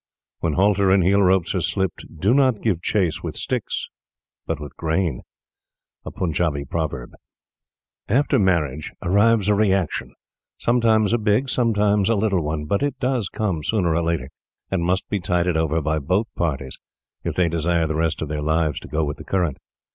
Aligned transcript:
"When 0.39 0.53
halter 0.53 0.89
and 0.89 1.03
heel 1.03 1.21
ropes 1.21 1.53
are 1.53 1.61
slipped, 1.61 2.05
do 2.19 2.33
not 2.33 2.63
give 2.63 2.81
chase 2.81 3.21
with 3.21 3.35
sticks 3.35 3.87
but 4.47 4.59
with 4.59 4.75
gram." 4.75 5.21
Punjabi 6.15 6.65
Proverb. 6.65 7.11
After 8.07 8.39
marriage 8.39 8.91
arrives 9.03 9.47
a 9.47 9.53
reaction, 9.53 10.15
sometimes 10.57 11.13
a 11.13 11.19
big, 11.19 11.49
sometimes 11.49 12.09
a 12.09 12.15
little 12.15 12.41
one; 12.41 12.65
but 12.65 12.81
it 12.81 12.95
comes 12.99 13.67
sooner 13.67 13.93
or 13.95 14.01
later, 14.01 14.29
and 14.71 14.81
must 14.83 15.07
be 15.07 15.19
tided 15.19 15.55
over 15.55 15.79
by 15.83 15.99
both 15.99 16.25
parties 16.35 16.79
if 17.23 17.35
they 17.35 17.47
desire 17.47 17.85
the 17.85 17.93
rest 17.93 18.23
of 18.23 18.27
their 18.27 18.41
lives 18.41 18.79
to 18.79 18.87
go 18.87 19.03
with 19.05 19.17
the 19.17 19.23
current. 19.23 19.59